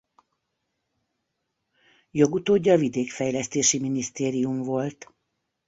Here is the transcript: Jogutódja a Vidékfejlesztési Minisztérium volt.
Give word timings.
Jogutódja 2.11 2.73
a 2.73 2.77
Vidékfejlesztési 2.77 3.79
Minisztérium 3.79 4.61
volt. 4.61 5.13